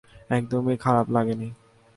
[0.29, 1.49] একদমই খারাপ লাগেনি।